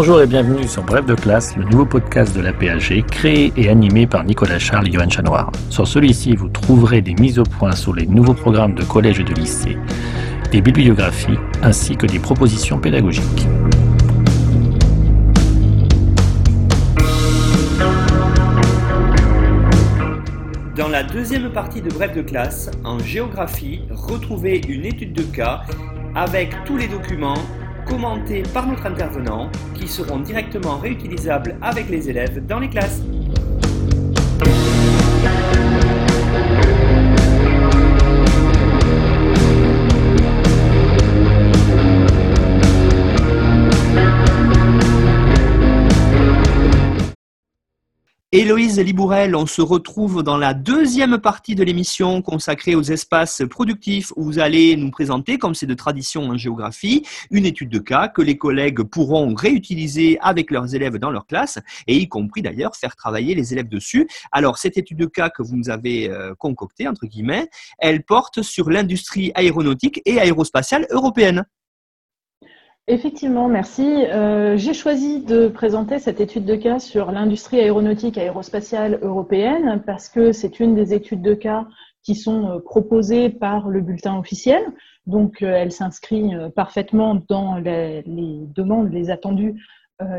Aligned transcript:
Bonjour 0.00 0.22
et 0.22 0.28
bienvenue 0.28 0.68
sur 0.68 0.84
Bref 0.84 1.06
de 1.06 1.16
classe, 1.16 1.56
le 1.56 1.64
nouveau 1.64 1.84
podcast 1.84 2.32
de 2.32 2.40
la 2.40 2.52
PAG, 2.52 3.04
créé 3.10 3.52
et 3.56 3.68
animé 3.68 4.06
par 4.06 4.22
Nicolas 4.22 4.60
Charles 4.60 4.86
et 4.86 4.92
Johan 4.92 5.10
Chanoir. 5.10 5.50
Sur 5.70 5.88
celui-ci, 5.88 6.36
vous 6.36 6.48
trouverez 6.48 7.02
des 7.02 7.14
mises 7.14 7.40
au 7.40 7.42
point 7.42 7.72
sur 7.72 7.92
les 7.92 8.06
nouveaux 8.06 8.32
programmes 8.32 8.74
de 8.74 8.84
collège 8.84 9.18
et 9.18 9.24
de 9.24 9.34
lycée, 9.34 9.76
des 10.52 10.60
bibliographies 10.60 11.36
ainsi 11.64 11.96
que 11.96 12.06
des 12.06 12.20
propositions 12.20 12.78
pédagogiques. 12.78 13.48
Dans 20.76 20.88
la 20.88 21.02
deuxième 21.02 21.50
partie 21.50 21.82
de 21.82 21.90
Bref 21.90 22.14
de 22.14 22.22
classe, 22.22 22.70
en 22.84 23.00
géographie, 23.00 23.80
retrouvez 23.90 24.60
une 24.68 24.84
étude 24.84 25.12
de 25.12 25.22
cas 25.22 25.62
avec 26.14 26.54
tous 26.64 26.76
les 26.76 26.86
documents 26.86 27.34
commentés 27.88 28.42
par 28.52 28.66
notre 28.66 28.86
intervenant 28.86 29.50
qui 29.74 29.88
seront 29.88 30.18
directement 30.18 30.78
réutilisables 30.78 31.56
avec 31.62 31.88
les 31.88 32.10
élèves 32.10 32.44
dans 32.46 32.58
les 32.58 32.68
classes. 32.68 33.02
Héloïse 48.38 48.78
Libourel, 48.78 49.34
on 49.34 49.46
se 49.46 49.60
retrouve 49.60 50.22
dans 50.22 50.36
la 50.36 50.54
deuxième 50.54 51.18
partie 51.18 51.56
de 51.56 51.64
l'émission 51.64 52.22
consacrée 52.22 52.76
aux 52.76 52.82
espaces 52.82 53.42
productifs 53.50 54.12
où 54.14 54.22
vous 54.22 54.38
allez 54.38 54.76
nous 54.76 54.92
présenter, 54.92 55.38
comme 55.38 55.56
c'est 55.56 55.66
de 55.66 55.74
tradition 55.74 56.22
en 56.22 56.36
géographie, 56.36 57.04
une 57.32 57.46
étude 57.46 57.68
de 57.68 57.80
cas 57.80 58.06
que 58.06 58.22
les 58.22 58.38
collègues 58.38 58.84
pourront 58.84 59.34
réutiliser 59.34 60.18
avec 60.20 60.52
leurs 60.52 60.72
élèves 60.72 60.98
dans 60.98 61.10
leur 61.10 61.26
classe 61.26 61.58
et 61.88 61.96
y 61.96 62.06
compris 62.06 62.40
d'ailleurs 62.40 62.76
faire 62.76 62.94
travailler 62.94 63.34
les 63.34 63.52
élèves 63.52 63.68
dessus. 63.68 64.06
Alors 64.30 64.58
cette 64.58 64.78
étude 64.78 64.98
de 64.98 65.06
cas 65.06 65.30
que 65.30 65.42
vous 65.42 65.56
nous 65.56 65.68
avez 65.68 66.08
euh, 66.08 66.32
concoctée, 66.36 66.86
entre 66.86 67.06
guillemets, 67.06 67.48
elle 67.80 68.04
porte 68.04 68.42
sur 68.42 68.70
l'industrie 68.70 69.32
aéronautique 69.34 70.00
et 70.04 70.20
aérospatiale 70.20 70.86
européenne. 70.90 71.44
Effectivement, 72.90 73.48
merci. 73.48 73.82
Euh, 74.06 74.56
j'ai 74.56 74.72
choisi 74.72 75.20
de 75.20 75.48
présenter 75.48 75.98
cette 75.98 76.20
étude 76.20 76.46
de 76.46 76.54
cas 76.56 76.78
sur 76.78 77.12
l'industrie 77.12 77.60
aéronautique 77.60 78.16
aérospatiale 78.16 78.98
européenne 79.02 79.82
parce 79.84 80.08
que 80.08 80.32
c'est 80.32 80.58
une 80.58 80.74
des 80.74 80.94
études 80.94 81.20
de 81.20 81.34
cas 81.34 81.66
qui 82.02 82.14
sont 82.14 82.48
euh, 82.48 82.60
proposées 82.60 83.28
par 83.28 83.68
le 83.68 83.82
bulletin 83.82 84.18
officiel. 84.18 84.62
Donc, 85.04 85.42
euh, 85.42 85.52
elle 85.52 85.70
s'inscrit 85.70 86.32
parfaitement 86.56 87.20
dans 87.28 87.56
les, 87.56 88.00
les, 88.06 88.46
demandes, 88.54 88.90
les 88.90 89.10
attendus 89.10 89.62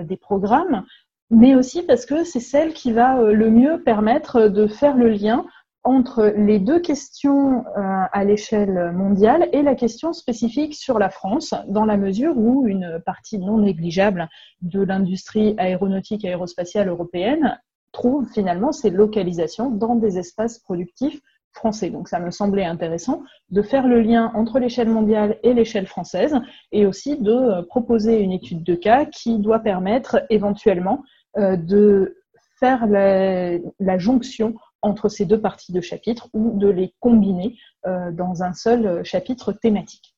des 0.03 0.17
programmes, 0.17 0.83
mais 1.31 1.55
aussi 1.55 1.83
parce 1.83 2.05
que 2.05 2.25
c'est 2.25 2.41
celle 2.41 2.73
qui 2.73 2.91
va 2.91 3.21
le 3.21 3.49
mieux 3.49 3.81
permettre 3.81 4.49
de 4.49 4.67
faire 4.67 4.97
le 4.97 5.07
lien 5.07 5.45
entre 5.83 6.33
les 6.35 6.59
deux 6.59 6.79
questions 6.79 7.65
euh, 7.65 8.03
à 8.11 8.23
l'échelle 8.23 8.91
mondiale 8.91 9.47
et 9.53 9.61
la 9.61 9.75
question 9.75 10.13
spécifique 10.13 10.75
sur 10.75 10.99
la 10.99 11.09
France, 11.09 11.53
dans 11.67 11.85
la 11.85 11.97
mesure 11.97 12.37
où 12.37 12.67
une 12.67 13.01
partie 13.05 13.39
non 13.39 13.59
négligeable 13.59 14.27
de 14.61 14.81
l'industrie 14.81 15.55
aéronautique 15.57 16.25
et 16.25 16.29
aérospatiale 16.29 16.89
européenne 16.89 17.59
trouve 17.91 18.27
finalement 18.31 18.71
ses 18.71 18.89
localisations 18.89 19.71
dans 19.71 19.95
des 19.95 20.17
espaces 20.17 20.59
productifs 20.59 21.21
français. 21.53 21.89
Donc 21.89 22.07
ça 22.07 22.19
me 22.19 22.29
semblait 22.29 22.65
intéressant 22.65 23.23
de 23.49 23.61
faire 23.61 23.87
le 23.87 24.01
lien 24.01 24.31
entre 24.35 24.59
l'échelle 24.59 24.89
mondiale 24.89 25.37
et 25.43 25.53
l'échelle 25.53 25.87
française 25.87 26.35
et 26.71 26.85
aussi 26.85 27.17
de 27.17 27.61
proposer 27.61 28.19
une 28.19 28.31
étude 28.31 28.63
de 28.63 28.75
cas 28.75 29.05
qui 29.05 29.39
doit 29.39 29.59
permettre 29.59 30.23
éventuellement 30.29 31.03
euh, 31.37 31.55
de 31.55 32.17
faire 32.59 32.85
la, 32.87 33.57
la 33.79 33.97
jonction 33.97 34.53
entre 34.81 35.09
ces 35.09 35.25
deux 35.25 35.39
parties 35.39 35.71
de 35.71 35.81
chapitre 35.81 36.29
ou 36.33 36.57
de 36.57 36.69
les 36.69 36.93
combiner 36.99 37.57
euh, 37.85 38.11
dans 38.11 38.43
un 38.43 38.53
seul 38.53 38.85
euh, 38.85 39.03
chapitre 39.03 39.51
thématique. 39.51 40.15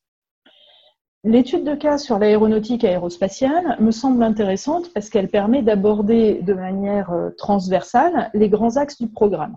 L'étude 1.24 1.64
de 1.64 1.74
cas 1.74 1.98
sur 1.98 2.18
l'aéronautique 2.18 2.84
aérospatiale 2.84 3.76
me 3.80 3.92
semble 3.92 4.22
intéressante 4.22 4.92
parce 4.92 5.08
qu'elle 5.08 5.28
permet 5.28 5.62
d'aborder 5.62 6.42
de 6.42 6.54
manière 6.54 7.12
euh, 7.12 7.30
transversale 7.38 8.30
les 8.34 8.48
grands 8.48 8.76
axes 8.76 9.00
du 9.00 9.08
programme. 9.08 9.56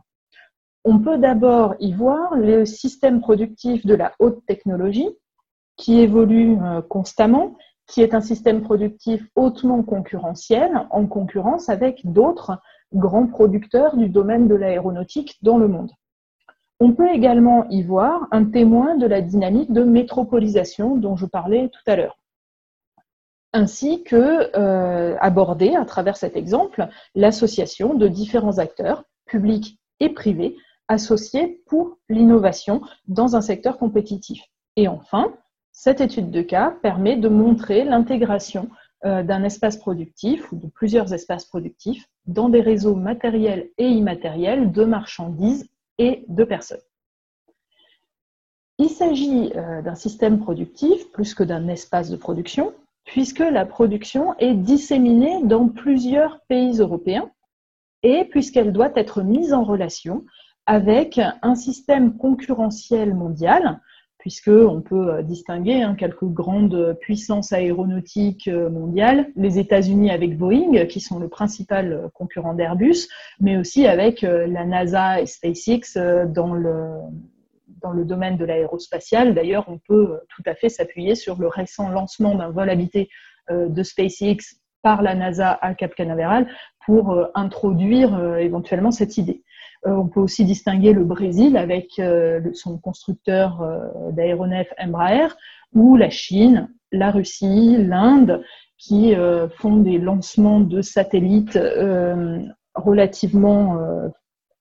On 0.83 0.99
peut 0.99 1.17
d'abord 1.17 1.73
y 1.79 1.93
voir 1.93 2.35
le 2.35 2.65
système 2.65 3.19
productif 3.19 3.85
de 3.85 3.95
la 3.95 4.13
haute 4.19 4.45
technologie 4.45 5.09
qui 5.77 5.99
évolue 5.99 6.57
constamment, 6.89 7.57
qui 7.87 8.01
est 8.01 8.13
un 8.13 8.21
système 8.21 8.61
productif 8.61 9.23
hautement 9.35 9.81
concurrentiel 9.81 10.87
en 10.91 11.07
concurrence 11.07 11.69
avec 11.69 12.01
d'autres 12.05 12.59
grands 12.93 13.27
producteurs 13.27 13.97
du 13.97 14.09
domaine 14.09 14.47
de 14.47 14.55
l'aéronautique 14.55 15.37
dans 15.41 15.57
le 15.57 15.67
monde. 15.67 15.91
On 16.79 16.93
peut 16.93 17.09
également 17.09 17.67
y 17.69 17.83
voir 17.83 18.27
un 18.31 18.45
témoin 18.45 18.95
de 18.95 19.05
la 19.05 19.21
dynamique 19.21 19.71
de 19.71 19.83
métropolisation 19.83 20.97
dont 20.97 21.15
je 21.15 21.25
parlais 21.25 21.69
tout 21.69 21.91
à 21.91 21.95
l'heure, 21.95 22.19
ainsi 23.53 24.03
que 24.03 24.51
euh, 24.57 25.15
aborder 25.21 25.75
à 25.75 25.85
travers 25.85 26.17
cet 26.17 26.35
exemple 26.35 26.87
l'association 27.15 27.93
de 27.93 28.07
différents 28.07 28.57
acteurs, 28.57 29.03
publics 29.25 29.79
et 30.01 30.09
privés, 30.09 30.57
associés 30.87 31.63
pour 31.65 31.97
l'innovation 32.09 32.81
dans 33.07 33.35
un 33.35 33.41
secteur 33.41 33.77
compétitif. 33.77 34.43
Et 34.75 34.87
enfin, 34.87 35.33
cette 35.71 36.01
étude 36.01 36.29
de 36.29 36.41
cas 36.41 36.71
permet 36.81 37.15
de 37.15 37.29
montrer 37.29 37.85
l'intégration 37.85 38.69
euh, 39.05 39.23
d'un 39.23 39.43
espace 39.43 39.77
productif 39.77 40.51
ou 40.51 40.57
de 40.57 40.67
plusieurs 40.67 41.13
espaces 41.13 41.45
productifs 41.45 42.05
dans 42.27 42.49
des 42.49 42.61
réseaux 42.61 42.95
matériels 42.95 43.69
et 43.77 43.87
immatériels 43.87 44.71
de 44.71 44.83
marchandises 44.83 45.69
et 45.97 46.25
de 46.27 46.43
personnes. 46.43 46.81
Il 48.77 48.89
s'agit 48.89 49.51
euh, 49.55 49.81
d'un 49.81 49.95
système 49.95 50.39
productif 50.39 51.09
plus 51.11 51.33
que 51.33 51.43
d'un 51.43 51.67
espace 51.67 52.09
de 52.09 52.17
production, 52.17 52.73
puisque 53.05 53.39
la 53.39 53.65
production 53.65 54.35
est 54.39 54.55
disséminée 54.55 55.43
dans 55.43 55.69
plusieurs 55.69 56.41
pays 56.47 56.79
européens 56.79 57.29
et 58.03 58.25
puisqu'elle 58.25 58.73
doit 58.73 58.91
être 58.95 59.21
mise 59.21 59.53
en 59.53 59.63
relation 59.63 60.25
avec 60.65 61.21
un 61.41 61.55
système 61.55 62.17
concurrentiel 62.17 63.13
mondial 63.13 63.79
puisqu'on 64.25 64.81
peut 64.81 65.13
euh, 65.13 65.21
distinguer 65.21 65.83
hein, 65.83 65.93
quelques 65.93 66.23
grandes 66.23 66.97
puissances 66.99 67.53
aéronautiques 67.53 68.47
euh, 68.47 68.71
mondiales, 68.71 69.27
les 69.35 69.59
États-Unis 69.59 70.09
avec 70.09 70.35
Boeing, 70.35 70.87
qui 70.87 70.99
sont 70.99 71.19
le 71.19 71.29
principal 71.29 71.93
euh, 71.93 72.07
concurrent 72.11 72.55
d'Airbus, 72.55 73.07
mais 73.39 73.55
aussi 73.55 73.85
avec 73.85 74.23
la 74.23 74.65
NASA 74.65 75.21
et 75.21 75.27
SpaceX 75.27 75.99
dans 76.33 76.55
le, 76.55 76.87
dans 77.83 77.91
le 77.91 78.03
domaine 78.03 78.35
de 78.35 78.45
l'aérospatial. 78.45 79.35
D'ailleurs, 79.35 79.65
on 79.67 79.77
peut 79.77 80.19
tout 80.29 80.41
à 80.47 80.55
fait 80.55 80.69
s'appuyer 80.69 81.13
sur 81.13 81.39
le 81.39 81.47
récent 81.47 81.89
lancement 81.89 82.33
d'un 82.33 82.49
vol 82.49 82.71
habité 82.71 83.09
de 83.51 83.83
SpaceX 83.83 84.37
par 84.81 85.03
la 85.03 85.13
NASA 85.13 85.51
à 85.61 85.75
Cap 85.75 85.93
Canaveral 85.93 86.47
pour 86.85 87.27
introduire 87.35 88.37
éventuellement 88.37 88.91
cette 88.91 89.17
idée. 89.17 89.43
Euh, 89.85 89.91
on 89.91 90.07
peut 90.07 90.19
aussi 90.19 90.45
distinguer 90.45 90.93
le 90.93 91.03
Brésil 91.03 91.57
avec 91.57 91.99
euh, 91.99 92.41
son 92.53 92.77
constructeur 92.77 93.61
euh, 93.61 94.11
d'aéronefs 94.11 94.73
Embraer 94.79 95.27
ou 95.73 95.95
la 95.95 96.09
Chine, 96.09 96.69
la 96.91 97.11
Russie, 97.11 97.75
l'Inde 97.77 98.43
qui 98.77 99.15
font 99.57 99.77
des 99.77 99.97
lancements 99.97 100.59
de 100.59 100.81
satellites 100.81 101.57
relativement 102.75 103.79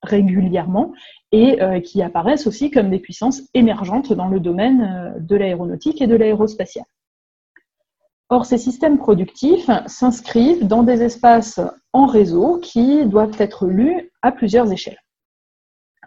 régulièrement 0.01 0.93
et 1.31 1.59
qui 1.83 2.01
apparaissent 2.01 2.47
aussi 2.47 2.71
comme 2.71 2.89
des 2.89 2.99
puissances 2.99 3.43
émergentes 3.53 4.13
dans 4.13 4.27
le 4.27 4.39
domaine 4.39 5.13
de 5.19 5.35
l'aéronautique 5.35 6.01
et 6.01 6.07
de 6.07 6.15
l'aérospatiale. 6.15 6.85
Or, 8.29 8.45
ces 8.45 8.57
systèmes 8.57 8.97
productifs 8.97 9.69
s'inscrivent 9.85 10.65
dans 10.65 10.83
des 10.83 11.03
espaces 11.03 11.59
en 11.93 12.05
réseau 12.07 12.57
qui 12.57 13.05
doivent 13.05 13.35
être 13.37 13.67
lus 13.67 14.11
à 14.21 14.31
plusieurs 14.31 14.71
échelles. 14.71 14.97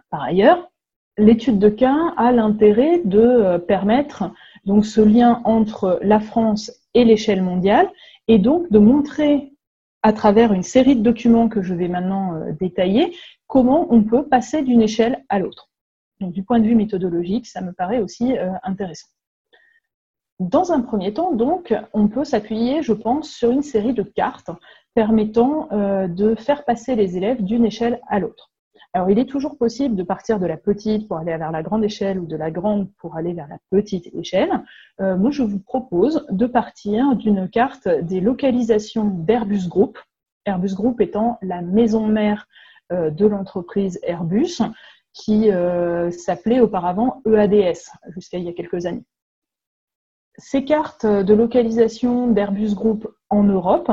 Par 0.09 0.23
ailleurs, 0.23 0.69
l'étude 1.19 1.59
de 1.59 1.69
cas 1.69 2.13
a 2.17 2.31
l'intérêt 2.31 3.01
de 3.05 3.19
euh, 3.19 3.59
permettre 3.59 4.31
donc 4.65 4.85
ce 4.85 5.01
lien 5.01 5.41
entre 5.43 5.99
la 6.01 6.19
France 6.19 6.71
et 6.93 7.03
l'échelle 7.03 7.43
mondiale 7.43 7.89
et 8.27 8.39
donc 8.39 8.71
de 8.71 8.79
montrer 8.79 9.53
à 10.01 10.13
travers 10.13 10.53
une 10.53 10.63
série 10.63 10.95
de 10.95 11.03
documents 11.03 11.49
que 11.49 11.61
je 11.61 11.73
vais 11.73 11.89
maintenant 11.89 12.33
euh, 12.35 12.51
détailler 12.59 13.15
comment 13.47 13.87
on 13.93 14.03
peut 14.03 14.27
passer 14.27 14.63
d'une 14.63 14.81
échelle 14.81 15.23
à 15.29 15.39
l'autre. 15.39 15.69
Du 16.21 16.43
point 16.43 16.59
de 16.59 16.65
vue 16.65 16.75
méthodologique, 16.75 17.45
ça 17.45 17.61
me 17.61 17.71
paraît 17.71 17.99
aussi 17.99 18.37
euh, 18.37 18.51
intéressant. 18.63 19.07
Dans 20.39 20.71
un 20.71 20.81
premier 20.81 21.13
temps, 21.13 21.33
donc, 21.33 21.73
on 21.93 22.07
peut 22.07 22.23
s'appuyer, 22.23 22.81
je 22.81 22.93
pense, 22.93 23.29
sur 23.29 23.51
une 23.51 23.61
série 23.61 23.93
de 23.93 24.03
cartes 24.03 24.49
permettant 24.93 25.67
de 26.07 26.33
faire 26.35 26.63
passer 26.63 26.95
les 26.95 27.17
élèves 27.17 27.43
d'une 27.43 27.65
échelle 27.65 27.99
à 28.07 28.19
l'autre. 28.19 28.49
Alors, 28.93 29.11
il 29.11 29.19
est 29.19 29.29
toujours 29.29 29.55
possible 29.57 29.95
de 29.95 30.01
partir 30.01 30.39
de 30.39 30.47
la 30.47 30.57
petite 30.57 31.07
pour 31.07 31.17
aller 31.17 31.37
vers 31.37 31.51
la 31.51 31.61
grande 31.61 31.83
échelle 31.83 32.19
ou 32.19 32.25
de 32.25 32.35
la 32.35 32.49
grande 32.49 32.91
pour 32.95 33.15
aller 33.15 33.33
vers 33.33 33.47
la 33.47 33.59
petite 33.69 34.09
échelle. 34.15 34.63
Euh, 34.99 35.15
moi, 35.15 35.29
je 35.29 35.43
vous 35.43 35.59
propose 35.59 36.25
de 36.31 36.47
partir 36.47 37.15
d'une 37.15 37.47
carte 37.49 37.87
des 37.87 38.19
localisations 38.19 39.05
d'Airbus 39.05 39.67
Group. 39.67 39.99
Airbus 40.45 40.73
Group 40.73 41.01
étant 41.01 41.37
la 41.43 41.61
maison 41.61 42.07
mère 42.07 42.47
euh, 42.91 43.11
de 43.11 43.27
l'entreprise 43.27 43.99
Airbus 44.01 44.61
qui 45.13 45.51
euh, 45.51 46.09
s'appelait 46.09 46.59
auparavant 46.59 47.21
EADS 47.27 47.91
jusqu'à 48.15 48.39
il 48.39 48.45
y 48.45 48.49
a 48.49 48.53
quelques 48.53 48.87
années. 48.87 49.05
Ces 50.37 50.65
cartes 50.65 51.05
de 51.05 51.33
localisation 51.33 52.27
d'Airbus 52.27 52.73
Group 52.73 53.07
en 53.29 53.43
Europe 53.43 53.91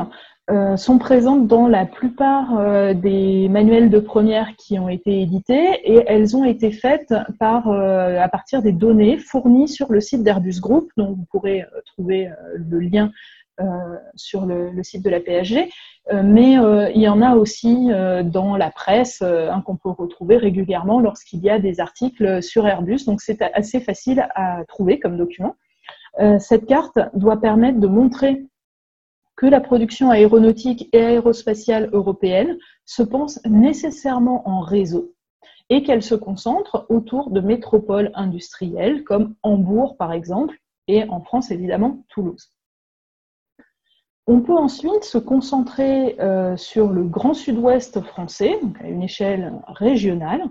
euh, 0.49 0.77
sont 0.77 0.97
présentes 0.97 1.45
dans 1.45 1.67
la 1.67 1.85
plupart 1.85 2.57
euh, 2.57 2.93
des 2.93 3.49
manuels 3.49 3.89
de 3.89 3.99
première 3.99 4.55
qui 4.55 4.79
ont 4.79 4.87
été 4.87 5.21
édités 5.21 5.81
et 5.83 6.05
elles 6.07 6.37
ont 6.37 6.45
été 6.45 6.71
faites 6.71 7.13
par, 7.37 7.67
euh, 7.67 8.17
à 8.17 8.29
partir 8.29 8.61
des 8.61 8.71
données 8.71 9.17
fournies 9.17 9.67
sur 9.67 9.91
le 9.91 9.99
site 9.99 10.23
d'Airbus 10.23 10.61
Group, 10.61 10.89
dont 10.95 11.15
vous 11.15 11.25
pourrez 11.29 11.65
trouver 11.85 12.31
le 12.55 12.79
lien 12.79 13.11
sur 14.15 14.45
le, 14.45 14.71
site 14.83 15.03
de 15.03 15.09
la 15.09 15.19
PSG. 15.19 15.69
mais 16.23 16.53
il 16.93 17.01
y 17.01 17.09
en 17.09 17.23
a 17.23 17.35
aussi 17.35 17.89
dans 18.23 18.55
la 18.55 18.69
presse 18.69 19.23
qu'on 19.65 19.75
peut 19.75 19.89
retrouver 19.89 20.37
régulièrement 20.37 20.99
lorsqu'il 20.99 21.39
y 21.39 21.49
a 21.49 21.57
des 21.57 21.79
articles 21.79 22.43
sur 22.43 22.67
Airbus. 22.67 23.05
Donc 23.07 23.19
c'est 23.19 23.41
assez 23.41 23.79
facile 23.79 24.27
à 24.35 24.63
trouver 24.67 24.99
comme 24.99 25.17
document. 25.17 25.55
cette 26.37 26.67
carte 26.67 26.99
doit 27.15 27.41
permettre 27.41 27.79
de 27.79 27.87
montrer 27.87 28.45
que 29.37 29.45
la 29.45 29.61
production 29.61 30.09
aéronautique 30.09 30.89
et 30.91 31.01
aérospatiale 31.01 31.89
européenne 31.93 32.57
se 32.85 33.03
pense 33.03 33.39
nécessairement 33.45 34.47
en 34.49 34.61
réseau 34.61 35.13
et 35.69 35.83
qu'elle 35.83 36.03
se 36.03 36.15
concentre 36.15 36.85
autour 36.89 37.29
de 37.29 37.39
métropoles 37.39 38.11
industrielles 38.15 39.03
comme 39.03 39.35
Hambourg 39.43 39.95
par 39.95 40.11
exemple 40.11 40.57
et 40.87 41.03
en 41.07 41.21
France 41.21 41.51
évidemment 41.51 42.03
Toulouse. 42.09 42.51
On 44.29 44.41
peut 44.41 44.57
ensuite 44.57 45.05
se 45.05 45.17
concentrer 45.17 46.19
euh, 46.19 46.57
sur 46.57 46.89
le 46.91 47.03
Grand 47.03 47.33
Sud-Ouest 47.33 48.01
français, 48.01 48.59
à 48.81 48.89
une 48.89 49.01
échelle 49.01 49.53
régionale, 49.67 50.43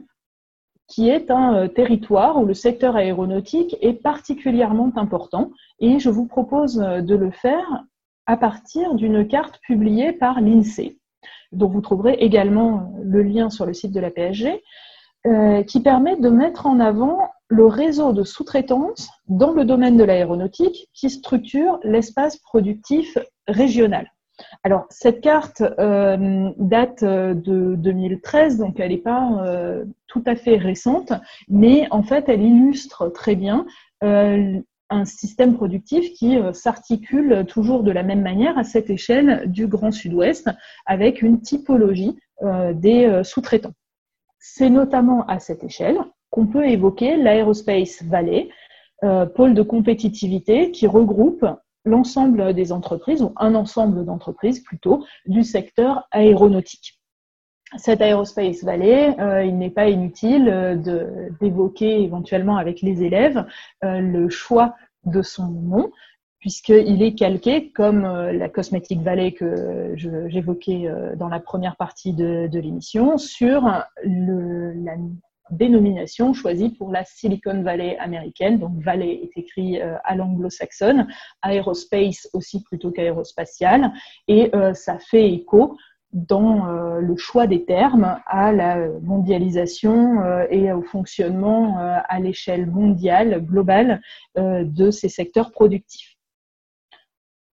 qui 0.88 1.10
est 1.10 1.30
un 1.30 1.54
euh, 1.54 1.68
territoire 1.68 2.38
où 2.38 2.46
le 2.46 2.54
secteur 2.54 2.96
aéronautique 2.96 3.76
est 3.82 3.92
particulièrement 3.92 4.92
important. 4.96 5.50
Et 5.78 5.98
je 5.98 6.08
vous 6.08 6.26
propose 6.26 6.80
euh, 6.80 7.02
de 7.02 7.14
le 7.14 7.30
faire 7.30 7.84
à 8.26 8.36
partir 8.36 8.94
d'une 8.94 9.26
carte 9.26 9.60
publiée 9.62 10.12
par 10.12 10.40
l'INSEE, 10.40 10.98
dont 11.52 11.68
vous 11.68 11.80
trouverez 11.80 12.14
également 12.14 12.92
le 13.02 13.22
lien 13.22 13.50
sur 13.50 13.66
le 13.66 13.72
site 13.72 13.92
de 13.92 14.00
la 14.00 14.10
PSG, 14.10 14.62
euh, 15.26 15.62
qui 15.62 15.80
permet 15.80 16.16
de 16.16 16.28
mettre 16.28 16.66
en 16.66 16.78
avant 16.78 17.18
le 17.48 17.66
réseau 17.66 18.12
de 18.12 18.22
sous-traitance 18.22 19.08
dans 19.28 19.52
le 19.52 19.64
domaine 19.64 19.96
de 19.96 20.04
l'aéronautique 20.04 20.88
qui 20.92 21.10
structure 21.10 21.80
l'espace 21.82 22.36
productif 22.38 23.18
régional. 23.48 24.12
Alors, 24.62 24.84
cette 24.90 25.20
carte 25.20 25.62
euh, 25.78 26.50
date 26.58 27.02
de 27.02 27.74
2013, 27.76 28.58
donc 28.58 28.78
elle 28.78 28.90
n'est 28.90 28.98
pas 28.98 29.30
euh, 29.44 29.84
tout 30.06 30.22
à 30.26 30.36
fait 30.36 30.58
récente, 30.58 31.12
mais 31.48 31.88
en 31.90 32.02
fait, 32.02 32.28
elle 32.28 32.42
illustre 32.42 33.08
très 33.08 33.34
bien 33.34 33.66
un 34.90 35.04
système 35.04 35.54
productif 35.54 36.12
qui 36.12 36.38
euh, 36.38 36.52
s'articule 36.52 37.44
toujours 37.46 37.82
de 37.82 37.90
la 37.90 38.02
même 38.02 38.22
manière 38.22 38.56
à 38.58 38.64
cette 38.64 38.90
échelle 38.90 39.50
du 39.50 39.66
Grand 39.66 39.92
Sud-Ouest 39.92 40.50
avec 40.84 41.22
une 41.22 41.40
typologie 41.40 42.16
euh, 42.42 42.72
des 42.72 43.04
euh, 43.06 43.24
sous-traitants. 43.24 43.74
C'est 44.38 44.70
notamment 44.70 45.26
à 45.26 45.38
cette 45.38 45.64
échelle 45.64 45.98
qu'on 46.30 46.46
peut 46.46 46.66
évoquer 46.66 47.16
l'Aerospace 47.16 48.02
Valley, 48.02 48.48
pôle 49.34 49.54
de 49.54 49.62
compétitivité 49.62 50.70
qui 50.70 50.86
regroupe 50.86 51.46
l'ensemble 51.84 52.54
des 52.54 52.72
entreprises, 52.72 53.22
ou 53.22 53.32
un 53.36 53.54
ensemble 53.54 54.04
d'entreprises 54.04 54.60
plutôt, 54.60 55.04
du 55.26 55.42
secteur 55.42 56.06
aéronautique 56.10 56.95
cet 57.74 58.00
Aerospace 58.00 58.62
Valley, 58.62 59.18
euh, 59.18 59.44
il 59.44 59.58
n'est 59.58 59.70
pas 59.70 59.88
inutile 59.88 60.48
euh, 60.48 61.28
d'évoquer 61.40 62.00
éventuellement 62.02 62.56
avec 62.56 62.80
les 62.80 63.02
élèves 63.02 63.44
euh, 63.84 64.00
le 64.00 64.28
choix 64.28 64.76
de 65.04 65.22
son 65.22 65.48
nom, 65.48 65.90
puisqu'il 66.38 67.02
est 67.02 67.14
calqué 67.14 67.70
comme 67.72 68.02
la 68.02 68.48
Cosmetic 68.48 69.00
Valley 69.00 69.32
que 69.32 69.94
j'évoquais 69.96 70.90
dans 71.16 71.28
la 71.28 71.38
première 71.38 71.76
partie 71.76 72.12
de, 72.12 72.48
l'émission, 72.58 73.18
sur 73.18 73.62
la 74.04 74.96
dénomination 75.50 76.34
choisie 76.34 76.70
pour 76.70 76.90
la 76.90 77.04
Silicon 77.04 77.62
Valley 77.62 77.96
américaine. 77.98 78.58
Donc 78.58 78.80
Valley 78.80 79.22
est 79.22 79.38
écrit 79.40 79.80
à 79.80 80.16
l'anglo-saxonne, 80.16 81.06
aérospace 81.42 82.28
aussi 82.32 82.62
plutôt 82.64 82.90
qu'aérospatial, 82.90 83.92
et 84.26 84.50
ça 84.74 84.98
fait 84.98 85.32
écho 85.32 85.76
dans 86.12 86.68
euh, 86.68 87.00
le 87.00 87.16
choix 87.16 87.46
des 87.46 87.64
termes 87.64 88.18
à 88.26 88.52
la 88.52 88.88
mondialisation 89.02 90.22
euh, 90.22 90.46
et 90.50 90.72
au 90.72 90.82
fonctionnement 90.82 91.78
euh, 91.78 91.98
à 92.08 92.20
l'échelle 92.20 92.66
mondiale, 92.66 93.44
globale, 93.44 94.00
de 94.36 94.90
ces 94.90 95.08
secteurs 95.08 95.50
productifs. 95.50 96.16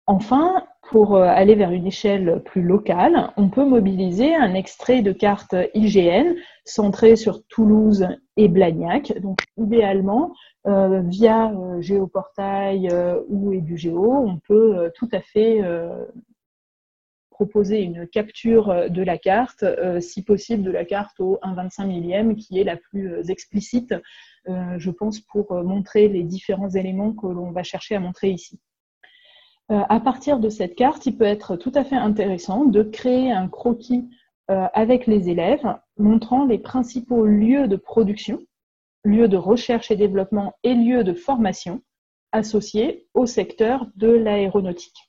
Enfin, 0.07 0.65
pour 0.89 1.17
aller 1.17 1.55
vers 1.55 1.71
une 1.71 1.87
échelle 1.87 2.41
plus 2.45 2.63
locale, 2.63 3.31
on 3.37 3.51
peut 3.51 3.65
mobiliser 3.65 4.35
un 4.35 4.55
extrait 4.55 5.03
de 5.03 5.13
carte 5.13 5.55
IGN 5.75 6.35
centré 6.65 7.17
sur 7.17 7.45
Toulouse 7.49 8.07
et 8.37 8.49
Blagnac. 8.49 9.13
Donc, 9.21 9.41
idéalement, 9.59 10.33
via 10.65 11.53
Géoportail 11.81 12.89
ou 13.29 13.53
EduGeo, 13.53 14.15
on 14.15 14.39
peut 14.39 14.91
tout 14.95 15.09
à 15.13 15.21
fait 15.21 15.61
proposer 17.39 17.83
une 17.83 18.09
capture 18.09 18.71
euh, 18.71 18.89
de 18.89 19.01
la 19.03 19.17
carte, 19.17 19.63
euh, 19.63 20.01
si 20.01 20.25
possible 20.25 20.65
de 20.65 20.73
la 20.73 20.85
carte 20.85 21.21
au 21.21 21.39
1,25 21.45 21.87
millième, 21.87 22.35
qui 22.35 22.59
est 22.59 22.65
la 22.65 22.77
plus 22.77 23.13
euh, 23.13 23.23
explicite, 23.29 23.95
je 24.79 24.91
pense, 24.91 25.21
pour 25.21 25.53
montrer 25.63 26.09
les 26.09 26.23
différents 26.23 26.71
éléments 26.71 27.13
que 27.13 27.27
l'on 27.27 27.51
va 27.51 27.63
chercher 27.63 27.97
à 27.97 28.01
montrer 28.01 28.31
ici. 28.31 28.59
À 29.69 30.01
partir 30.01 30.39
de 30.39 30.49
cette 30.49 30.75
carte, 30.75 31.05
il 31.05 31.19
peut 31.19 31.27
être 31.27 31.57
tout 31.57 31.73
à 31.75 31.85
fait 31.85 31.97
intéressant 31.97 32.65
de 32.65 32.83
créer 32.83 33.31
un 33.31 33.47
croquis 33.47 34.09
avec 34.47 35.07
les 35.07 35.29
élèves, 35.29 35.67
montrant 35.99 36.47
les 36.47 36.57
principaux 36.57 37.27
lieux 37.27 37.69
de 37.69 37.77
production, 37.77 38.41
lieux 39.05 39.29
de 39.29 39.37
recherche 39.37 39.91
et 39.91 39.97
développement 39.97 40.55
et 40.63 40.73
lieux 40.73 41.05
de 41.05 41.13
formation 41.13 41.83
associés 42.33 43.07
au 43.13 43.27
secteur 43.27 43.87
de 43.97 44.09
l'aéronautique. 44.09 45.08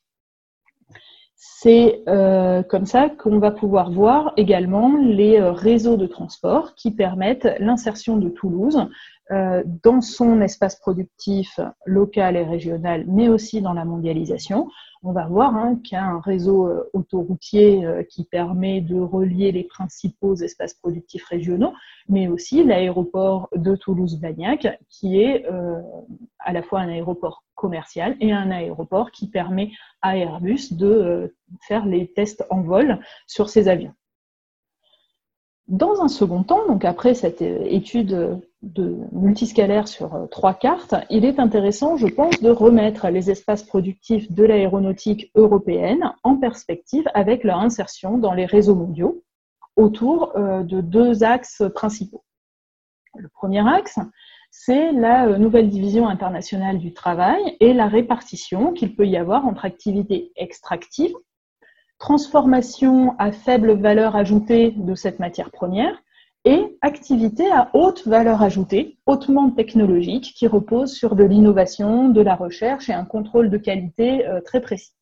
C'est 1.42 2.04
euh, 2.10 2.64
comme 2.64 2.86
ça 2.86 3.08
qu'on 3.08 3.40
va 3.40 3.52
pouvoir 3.52 3.92
voir 3.92 4.34
également 4.36 4.98
les 4.98 5.40
euh, 5.40 5.54
réseaux 5.54 5.96
de 5.96 6.06
transport 6.06 6.76
qui 6.76 6.92
permettent 6.92 7.48
l'insertion 7.60 8.18
de 8.18 8.28
Toulouse 8.28 8.90
euh, 9.32 9.64
dans 9.82 10.02
son 10.02 10.42
espace 10.42 10.78
productif 10.78 11.58
local 11.86 12.36
et 12.36 12.44
régional, 12.44 13.06
mais 13.08 13.30
aussi 13.30 13.62
dans 13.62 13.72
la 13.72 13.86
mondialisation, 13.86 14.68
on 15.02 15.14
va 15.14 15.28
voir 15.28 15.56
hein, 15.56 15.80
qu'il 15.82 15.96
y 15.96 15.98
a 15.98 16.04
un 16.04 16.20
réseau 16.20 16.70
autoroutier 16.92 17.88
qui 18.10 18.26
permet 18.26 18.82
de 18.82 19.00
relier 19.00 19.54
les 19.54 19.64
principaux 19.64 20.36
espaces 20.36 20.74
productifs 20.74 21.24
régionaux, 21.24 21.72
mais 22.10 22.28
aussi 22.28 22.66
l'aéroport 22.66 23.48
de 23.56 23.78
Toulouse-Blagnac, 23.78 24.78
qui 24.90 25.22
est 25.22 25.46
à 26.40 26.52
la 26.52 26.62
fois 26.64 26.82
un 26.82 26.90
aéroport 26.90 27.44
commercial 27.60 28.16
et 28.22 28.32
un 28.32 28.50
aéroport 28.52 29.12
qui 29.12 29.28
permet 29.28 29.72
à 30.02 30.18
Airbus 30.18 30.72
de 30.72 31.36
faire 31.68 31.86
les 31.86 32.12
tests 32.12 32.46
en 32.50 32.62
vol 32.62 33.00
sur 33.28 33.50
ses 33.50 33.68
avions. 33.68 33.94
Dans 35.68 36.02
un 36.02 36.08
second 36.08 36.44
temps, 36.44 36.66
donc 36.68 36.84
après 36.84 37.14
cette 37.14 37.44
étude 37.44 38.42
de 38.64 38.98
multiscalaire 39.12 39.88
sur 39.88 40.16
euh, 40.16 40.26
trois 40.26 40.56
cartes, 40.56 40.96
il 41.12 41.26
est 41.26 41.40
intéressant, 41.40 41.96
je 41.96 42.08
pense, 42.08 42.42
de 42.42 42.50
remettre 42.50 43.10
les 43.10 43.30
espaces 43.30 43.64
productifs 43.64 44.32
de 44.32 44.44
l'aéronautique 44.44 45.32
européenne 45.36 46.12
en 46.24 46.38
perspective 46.38 47.06
avec 47.14 47.44
leur 47.44 47.60
insertion 47.60 48.18
dans 48.18 48.34
les 48.34 48.48
réseaux 48.48 48.76
mondiaux 48.76 49.24
autour 49.76 50.36
euh, 50.36 50.64
de 50.64 50.82
deux 50.82 51.24
axes 51.24 51.64
principaux. 51.76 52.24
Le 53.16 53.30
premier 53.30 53.68
axe, 53.68 54.00
c'est 54.52 54.92
la 54.92 55.28
euh, 55.28 55.38
nouvelle 55.38 55.70
division 55.70 56.08
internationale 56.08 56.80
du 56.80 56.94
travail 56.94 57.58
et 57.60 57.74
la 57.74 57.88
répartition 57.88 58.74
qu'il 58.74 58.96
peut 58.96 59.08
y 59.08 59.18
avoir 59.18 59.46
entre 59.46 59.66
activités 59.66 60.32
extractives, 60.36 61.16
transformation 61.98 63.16
à 63.20 63.32
faible 63.32 63.74
valeur 63.74 64.16
ajoutée 64.16 64.72
de 64.72 64.96
cette 64.96 65.20
matière 65.20 65.52
première, 65.52 66.02
et 66.46 66.78
activité 66.82 67.52
à 67.52 67.70
haute 67.74 68.08
valeur 68.08 68.42
ajoutée, 68.42 68.98
hautement 69.06 69.52
technologique, 69.52 70.34
qui 70.36 70.48
repose 70.48 70.94
sur 70.94 71.16
de 71.16 71.24
l'innovation, 71.24 72.10
de 72.10 72.22
la 72.22 72.36
recherche 72.36 72.90
et 72.90 72.94
un 72.94 73.06
contrôle 73.06 73.50
de 73.50 73.58
qualité 73.58 74.26
euh, 74.26 74.40
très 74.42 74.62
précis. 74.62 74.94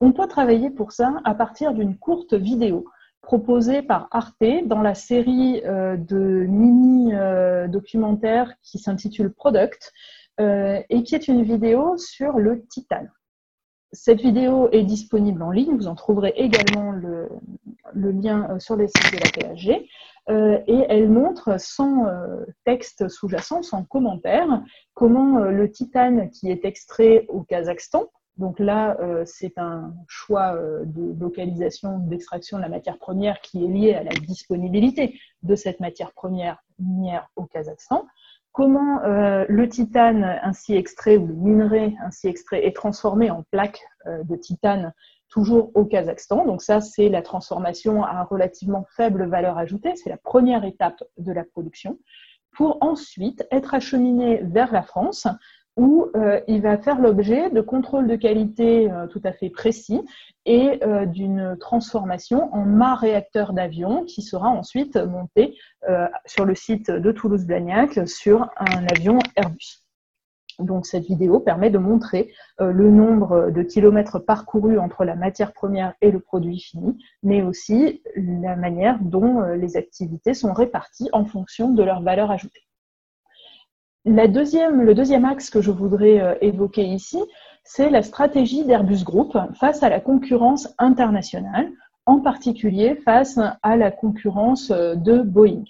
On 0.00 0.10
peut 0.12 0.26
travailler 0.26 0.70
pour 0.70 0.90
ça 0.90 1.14
à 1.24 1.34
partir 1.34 1.72
d'une 1.72 1.96
courte 1.96 2.34
vidéo 2.34 2.84
proposée 3.22 3.82
par 3.82 4.08
Arte 4.10 4.66
dans 4.66 4.82
la 4.82 4.94
série 4.94 5.62
de 5.62 6.46
mini-documentaires 6.48 8.52
qui 8.62 8.78
s'intitule 8.78 9.32
Product 9.32 9.92
et 10.38 11.02
qui 11.04 11.14
est 11.14 11.28
une 11.28 11.42
vidéo 11.42 11.96
sur 11.96 12.38
le 12.38 12.66
titane. 12.66 13.10
Cette 13.92 14.20
vidéo 14.20 14.68
est 14.72 14.84
disponible 14.84 15.42
en 15.42 15.50
ligne, 15.50 15.76
vous 15.76 15.86
en 15.86 15.94
trouverez 15.94 16.32
également 16.36 16.92
le, 16.92 17.28
lien 17.94 18.58
sur 18.58 18.76
les 18.76 18.88
sites 18.88 19.12
de 19.12 19.18
la 19.18 19.26
PHG. 19.30 19.86
et 20.66 20.86
elle 20.88 21.08
montre 21.08 21.60
sans 21.60 22.06
texte 22.64 23.08
sous-jacent, 23.08 23.62
sans 23.62 23.84
commentaire, 23.84 24.62
comment 24.94 25.38
le 25.38 25.70
titane 25.70 26.28
qui 26.30 26.50
est 26.50 26.64
extrait 26.64 27.26
au 27.28 27.42
Kazakhstan, 27.42 28.10
donc 28.38 28.58
là, 28.58 28.96
euh, 29.00 29.24
c'est 29.26 29.58
un 29.58 29.92
choix 30.08 30.54
euh, 30.54 30.84
de 30.86 31.14
localisation, 31.20 31.98
d'extraction 31.98 32.56
de 32.56 32.62
la 32.62 32.68
matière 32.68 32.98
première 32.98 33.40
qui 33.40 33.62
est 33.62 33.68
lié 33.68 33.94
à 33.94 34.02
la 34.02 34.12
disponibilité 34.12 35.18
de 35.42 35.54
cette 35.54 35.80
matière 35.80 36.12
première 36.12 36.62
minière 36.78 37.28
au 37.36 37.44
Kazakhstan. 37.44 38.06
Comment 38.52 39.02
euh, 39.02 39.44
le 39.48 39.68
titane 39.68 40.24
ainsi 40.42 40.74
extrait 40.74 41.16
ou 41.16 41.26
le 41.26 41.34
minerai 41.34 41.94
ainsi 42.02 42.26
extrait 42.26 42.66
est 42.66 42.74
transformé 42.74 43.30
en 43.30 43.44
plaques 43.50 43.82
de 44.06 44.36
titane 44.36 44.92
toujours 45.28 45.70
au 45.74 45.84
Kazakhstan? 45.84 46.46
Donc 46.46 46.62
ça, 46.62 46.80
c'est 46.80 47.08
la 47.08 47.22
transformation 47.22 48.02
à 48.02 48.24
relativement 48.24 48.86
faible 48.96 49.26
valeur 49.26 49.56
ajoutée. 49.56 49.94
C'est 49.96 50.10
la 50.10 50.18
première 50.18 50.64
étape 50.64 51.02
de 51.18 51.32
la 51.32 51.44
production 51.44 51.98
pour 52.54 52.78
ensuite 52.82 53.46
être 53.50 53.72
acheminé 53.72 54.40
vers 54.42 54.72
la 54.72 54.82
France 54.82 55.26
où 55.76 56.10
euh, 56.16 56.40
il 56.48 56.60
va 56.60 56.76
faire 56.76 57.00
l'objet 57.00 57.50
de 57.50 57.60
contrôles 57.60 58.06
de 58.06 58.16
qualité 58.16 58.90
euh, 58.90 59.06
tout 59.06 59.20
à 59.24 59.32
fait 59.32 59.48
précis 59.48 60.00
et 60.44 60.80
euh, 60.84 61.06
d'une 61.06 61.56
transformation 61.58 62.52
en 62.54 62.64
mât 62.64 62.96
réacteur 62.96 63.52
d'avion 63.52 64.04
qui 64.04 64.22
sera 64.22 64.48
ensuite 64.48 64.96
monté 64.96 65.56
sur 66.26 66.44
le 66.44 66.54
site 66.54 66.92
de 66.92 67.10
Toulouse-Blagnac 67.10 68.06
sur 68.06 68.48
un 68.56 68.86
avion 68.86 69.18
Airbus. 69.34 69.80
Donc 70.60 70.86
cette 70.86 71.04
vidéo 71.06 71.40
permet 71.40 71.70
de 71.70 71.78
montrer 71.78 72.32
le 72.60 72.88
nombre 72.88 73.50
de 73.50 73.62
kilomètres 73.62 74.20
parcourus 74.20 74.78
entre 74.78 75.04
la 75.04 75.16
matière 75.16 75.52
première 75.52 75.94
et 76.00 76.12
le 76.12 76.20
produit 76.20 76.60
fini, 76.60 76.96
mais 77.24 77.42
aussi 77.42 78.00
la 78.14 78.54
manière 78.54 79.00
dont 79.00 79.40
les 79.40 79.76
activités 79.76 80.34
sont 80.34 80.52
réparties 80.52 81.08
en 81.12 81.24
fonction 81.24 81.72
de 81.72 81.82
leur 81.82 82.00
valeur 82.00 82.30
ajoutée 82.30 82.62
le 84.04 84.92
deuxième 84.94 85.24
axe 85.24 85.50
que 85.50 85.60
je 85.60 85.70
voudrais 85.70 86.20
euh, 86.20 86.34
évoquer 86.40 86.84
ici, 86.84 87.22
c'est 87.64 87.90
la 87.90 88.02
stratégie 88.02 88.64
d'Airbus 88.64 89.04
Group 89.04 89.36
face 89.54 89.82
à 89.82 89.88
la 89.88 90.00
concurrence 90.00 90.68
internationale, 90.78 91.70
en 92.06 92.20
particulier 92.20 92.96
face 93.04 93.38
à 93.62 93.76
la 93.76 93.90
concurrence 93.90 94.70
euh, 94.72 94.96
de 94.96 95.20
Boeing. 95.20 95.64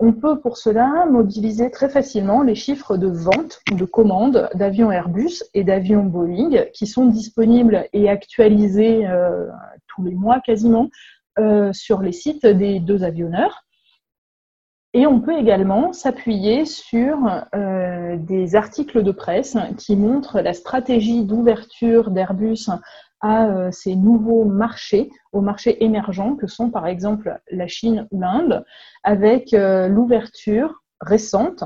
On 0.00 0.12
peut 0.12 0.40
pour 0.40 0.58
cela 0.58 1.06
mobiliser 1.06 1.70
très 1.70 1.88
facilement 1.88 2.42
les 2.42 2.54
chiffres 2.54 2.96
de 2.96 3.08
vente 3.08 3.60
ou 3.72 3.74
de 3.74 3.84
commandes 3.84 4.48
d'avions 4.54 4.92
Airbus 4.92 5.42
et 5.54 5.64
d'avions 5.64 6.04
Boeing 6.04 6.66
qui 6.72 6.86
sont 6.86 7.06
disponibles 7.06 7.84
et 7.92 8.08
actualisés 8.08 9.06
euh, 9.06 9.46
tous 9.88 10.04
les 10.04 10.14
mois 10.14 10.40
quasiment 10.40 10.88
sur 11.70 12.02
les 12.02 12.10
sites 12.10 12.44
des 12.44 12.80
deux 12.80 13.04
avionneurs. 13.04 13.64
Et 14.94 15.06
on 15.06 15.20
peut 15.20 15.38
également 15.38 15.92
s'appuyer 15.92 16.64
sur 16.64 17.18
euh, 17.54 18.16
des 18.16 18.56
articles 18.56 19.02
de 19.02 19.12
presse 19.12 19.56
qui 19.76 19.96
montrent 19.96 20.40
la 20.40 20.54
stratégie 20.54 21.24
d'ouverture 21.24 22.10
d'Airbus 22.10 22.70
à 23.20 23.46
euh, 23.48 23.70
ces 23.70 23.96
nouveaux 23.96 24.44
marchés, 24.44 25.10
aux 25.32 25.42
marchés 25.42 25.84
émergents 25.84 26.36
que 26.36 26.46
sont 26.46 26.70
par 26.70 26.86
exemple 26.86 27.38
la 27.50 27.66
Chine 27.66 28.06
ou 28.10 28.20
l'Inde, 28.20 28.64
avec 29.02 29.52
euh, 29.52 29.88
l'ouverture 29.88 30.82
récente 31.00 31.64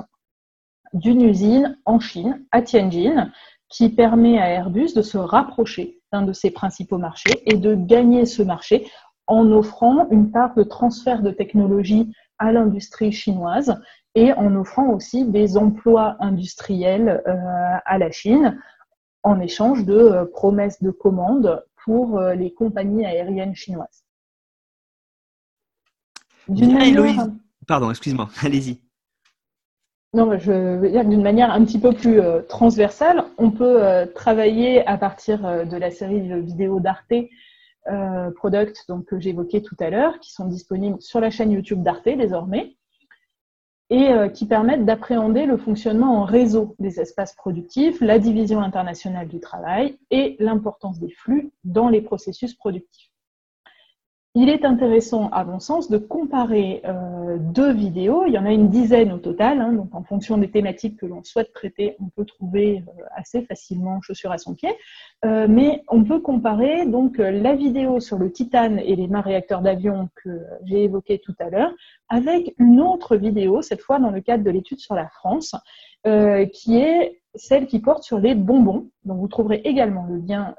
d'une 0.92 1.22
usine 1.22 1.78
en 1.84 2.00
Chine, 2.00 2.44
à 2.50 2.60
Tianjin, 2.60 3.30
qui 3.68 3.88
permet 3.88 4.38
à 4.38 4.50
Airbus 4.50 4.94
de 4.94 5.02
se 5.02 5.16
rapprocher 5.16 6.00
d'un 6.12 6.22
de 6.22 6.32
ses 6.32 6.50
principaux 6.50 6.98
marchés 6.98 7.42
et 7.46 7.56
de 7.56 7.74
gagner 7.74 8.26
ce 8.26 8.42
marché 8.42 8.90
en 9.26 9.50
offrant 9.52 10.08
une 10.10 10.30
part 10.30 10.54
de 10.54 10.62
transfert 10.62 11.22
de 11.22 11.30
technologie 11.30 12.12
à 12.42 12.50
l'industrie 12.50 13.12
chinoise 13.12 13.80
et 14.16 14.32
en 14.32 14.56
offrant 14.56 14.88
aussi 14.90 15.24
des 15.24 15.56
emplois 15.56 16.16
industriels 16.18 17.22
euh, 17.26 17.76
à 17.84 17.98
la 17.98 18.10
Chine 18.10 18.60
en 19.22 19.40
échange 19.40 19.84
de 19.84 19.94
euh, 19.94 20.24
promesses 20.24 20.82
de 20.82 20.90
commandes 20.90 21.64
pour 21.84 22.18
euh, 22.18 22.34
les 22.34 22.52
compagnies 22.52 23.06
aériennes 23.06 23.54
chinoises. 23.54 24.04
D'une 26.48 26.76
Pardon, 27.68 27.90
excuse-moi, 27.90 28.28
allez-y. 28.42 28.80
Non, 30.14 30.36
je 30.36 30.52
veux 30.52 30.90
dire 30.90 31.04
d'une 31.04 31.22
manière 31.22 31.52
un 31.52 31.64
petit 31.64 31.78
peu 31.78 31.92
plus 31.92 32.20
transversale, 32.46 33.24
on 33.38 33.50
peut 33.50 33.80
travailler 34.14 34.86
à 34.86 34.98
partir 34.98 35.40
de 35.64 35.76
la 35.78 35.90
série 35.90 36.20
de 36.28 36.36
vidéos 36.36 36.80
d'Arte 36.80 37.14
euh, 37.90 38.30
product 38.30 38.84
donc, 38.88 39.06
que 39.06 39.18
j'évoquais 39.18 39.60
tout 39.60 39.76
à 39.80 39.90
l'heure, 39.90 40.18
qui 40.20 40.32
sont 40.32 40.46
disponibles 40.46 41.00
sur 41.00 41.20
la 41.20 41.30
chaîne 41.30 41.52
YouTube 41.52 41.82
d'Arte 41.82 42.04
désormais, 42.04 42.76
et 43.90 44.08
euh, 44.08 44.28
qui 44.28 44.46
permettent 44.46 44.86
d'appréhender 44.86 45.44
le 45.44 45.58
fonctionnement 45.58 46.16
en 46.20 46.24
réseau 46.24 46.74
des 46.78 46.98
espaces 46.98 47.34
productifs, 47.34 48.00
la 48.00 48.18
division 48.18 48.60
internationale 48.60 49.28
du 49.28 49.38
travail 49.38 49.98
et 50.10 50.36
l'importance 50.38 50.98
des 50.98 51.10
flux 51.10 51.52
dans 51.64 51.88
les 51.88 52.00
processus 52.00 52.54
productifs. 52.54 53.11
Il 54.34 54.48
est 54.48 54.64
intéressant, 54.64 55.28
à 55.28 55.44
mon 55.44 55.60
sens, 55.60 55.90
de 55.90 55.98
comparer 55.98 56.80
euh, 56.86 57.36
deux 57.38 57.70
vidéos. 57.70 58.24
Il 58.24 58.32
y 58.32 58.38
en 58.38 58.46
a 58.46 58.50
une 58.50 58.70
dizaine 58.70 59.12
au 59.12 59.18
total, 59.18 59.60
hein, 59.60 59.74
donc 59.74 59.94
en 59.94 60.02
fonction 60.04 60.38
des 60.38 60.50
thématiques 60.50 60.96
que 60.96 61.04
l'on 61.04 61.22
souhaite 61.22 61.52
traiter, 61.52 61.96
on 62.00 62.08
peut 62.08 62.24
trouver 62.24 62.82
euh, 62.88 63.02
assez 63.14 63.42
facilement 63.42 64.00
chaussure 64.00 64.32
à 64.32 64.38
son 64.38 64.54
pied. 64.54 64.70
Euh, 65.26 65.46
mais 65.50 65.82
on 65.88 66.02
peut 66.02 66.18
comparer 66.18 66.86
donc 66.86 67.18
la 67.18 67.54
vidéo 67.54 68.00
sur 68.00 68.16
le 68.16 68.32
titane 68.32 68.78
et 68.78 68.96
les 68.96 69.06
mains 69.06 69.20
réacteurs 69.20 69.60
d'avion 69.60 70.08
que 70.24 70.40
j'ai 70.64 70.84
évoquée 70.84 71.18
tout 71.18 71.34
à 71.38 71.50
l'heure, 71.50 71.74
avec 72.08 72.54
une 72.58 72.80
autre 72.80 73.16
vidéo, 73.16 73.60
cette 73.60 73.82
fois 73.82 73.98
dans 73.98 74.10
le 74.10 74.22
cadre 74.22 74.44
de 74.44 74.50
l'étude 74.50 74.80
sur 74.80 74.94
la 74.94 75.08
France, 75.08 75.54
qui 76.04 76.78
est 76.78 77.20
celle 77.34 77.66
qui 77.66 77.80
porte 77.80 78.02
sur 78.02 78.18
les 78.18 78.34
bonbons. 78.34 78.88
Donc 79.04 79.18
vous 79.18 79.28
trouverez 79.28 79.60
également 79.64 80.06
le 80.08 80.16
lien 80.16 80.54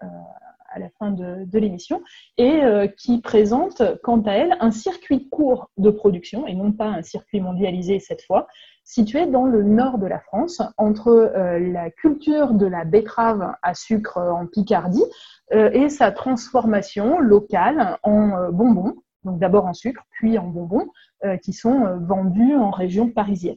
à 0.73 0.79
la 0.79 0.89
fin 0.99 1.11
de, 1.11 1.57
l'émission, 1.57 2.01
et 2.37 2.63
euh, 2.63 2.87
qui 2.87 3.21
présente, 3.21 3.81
quant 4.03 4.21
à 4.21 4.31
elle, 4.31 4.57
un 4.59 4.71
circuit 4.71 5.29
court 5.29 5.69
de 5.77 5.89
production, 5.89 6.47
et 6.47 6.55
non 6.55 6.71
pas 6.71 6.87
un 6.87 7.03
circuit 7.03 7.39
mondialisé 7.39 7.99
cette 7.99 8.23
fois, 8.23 8.47
situé 8.83 9.27
dans 9.27 9.45
le 9.45 9.63
nord 9.63 9.97
de 9.97 10.07
la 10.07 10.19
France, 10.19 10.61
entre 10.77 11.09
euh, 11.09 11.59
la 11.59 11.89
culture 11.91 12.53
de 12.53 12.65
la 12.65 12.83
betterave 12.85 13.53
à 13.61 13.73
sucre 13.73 14.17
en 14.17 14.47
Picardie 14.47 15.05
euh, 15.53 15.69
et 15.71 15.89
sa 15.89 16.11
transformation 16.11 17.19
locale 17.19 17.97
en 18.03 18.51
bonbons, 18.51 18.95
donc 19.23 19.39
d'abord 19.39 19.65
en 19.65 19.73
sucre, 19.73 20.03
puis 20.11 20.37
en 20.37 20.47
bonbons, 20.47 20.87
qui 21.41 21.53
sont 21.53 21.97
vendus 22.01 22.57
en 22.57 22.69
région 22.69 23.09
parisienne. 23.09 23.55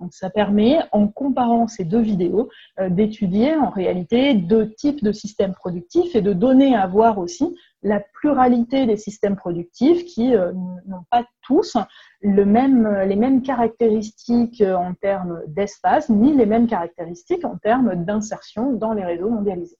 Donc 0.00 0.12
ça 0.12 0.30
permet, 0.30 0.78
en 0.92 1.08
comparant 1.08 1.68
ces 1.68 1.84
deux 1.84 2.00
vidéos, 2.00 2.48
euh, 2.78 2.90
d'étudier 2.90 3.56
en 3.56 3.70
réalité 3.70 4.34
deux 4.34 4.72
types 4.74 5.02
de 5.02 5.12
systèmes 5.12 5.54
productifs 5.54 6.14
et 6.14 6.20
de 6.20 6.32
donner 6.32 6.76
à 6.76 6.86
voir 6.86 7.18
aussi 7.18 7.56
la 7.82 8.00
pluralité 8.00 8.86
des 8.86 8.96
systèmes 8.96 9.36
productifs 9.36 10.04
qui 10.04 10.34
euh, 10.34 10.52
n'ont 10.86 11.04
pas 11.10 11.24
tous 11.42 11.76
même, 12.22 12.88
les 13.06 13.16
mêmes 13.16 13.42
caractéristiques 13.42 14.62
en 14.62 14.94
termes 14.94 15.42
d'espace, 15.46 16.08
ni 16.08 16.34
les 16.34 16.46
mêmes 16.46 16.66
caractéristiques 16.66 17.44
en 17.44 17.56
termes 17.56 18.04
d'insertion 18.04 18.72
dans 18.72 18.92
les 18.92 19.04
réseaux 19.04 19.30
mondialisés. 19.30 19.78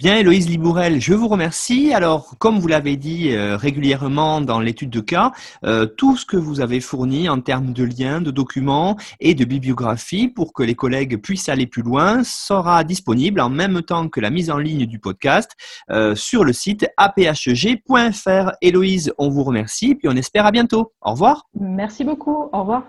Bien, 0.00 0.16
Héloïse 0.16 0.48
Libourel, 0.48 0.98
je 0.98 1.12
vous 1.12 1.28
remercie. 1.28 1.92
Alors, 1.92 2.34
comme 2.38 2.58
vous 2.58 2.68
l'avez 2.68 2.96
dit 2.96 3.36
euh, 3.36 3.58
régulièrement 3.58 4.40
dans 4.40 4.58
l'étude 4.58 4.88
de 4.88 5.00
cas, 5.00 5.30
euh, 5.62 5.84
tout 5.84 6.16
ce 6.16 6.24
que 6.24 6.38
vous 6.38 6.62
avez 6.62 6.80
fourni 6.80 7.28
en 7.28 7.42
termes 7.42 7.74
de 7.74 7.84
liens, 7.84 8.22
de 8.22 8.30
documents 8.30 8.96
et 9.20 9.34
de 9.34 9.44
bibliographie 9.44 10.26
pour 10.26 10.54
que 10.54 10.62
les 10.62 10.74
collègues 10.74 11.20
puissent 11.20 11.50
aller 11.50 11.66
plus 11.66 11.82
loin 11.82 12.24
sera 12.24 12.82
disponible 12.82 13.42
en 13.42 13.50
même 13.50 13.82
temps 13.82 14.08
que 14.08 14.20
la 14.20 14.30
mise 14.30 14.50
en 14.50 14.56
ligne 14.56 14.86
du 14.86 14.98
podcast 14.98 15.50
euh, 15.90 16.14
sur 16.14 16.44
le 16.44 16.54
site 16.54 16.88
aphg.fr. 16.96 18.52
Héloïse, 18.62 19.12
on 19.18 19.28
vous 19.28 19.44
remercie, 19.44 19.96
puis 19.96 20.08
on 20.08 20.16
espère 20.16 20.46
à 20.46 20.50
bientôt. 20.50 20.94
Au 21.02 21.10
revoir. 21.10 21.46
Merci 21.60 22.04
beaucoup. 22.04 22.48
Au 22.54 22.60
revoir. 22.60 22.84